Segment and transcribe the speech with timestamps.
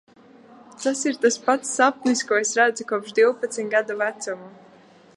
[0.83, 4.53] Tas ir tas pats sapnis, ko es redzu kopš divpadsmit gadu vecuma.